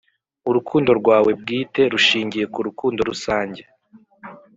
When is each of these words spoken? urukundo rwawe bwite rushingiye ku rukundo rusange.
urukundo 0.49 0.89
rwawe 0.99 1.31
bwite 1.41 1.81
rushingiye 1.93 2.45
ku 2.53 2.59
rukundo 2.67 2.99
rusange. 3.09 3.61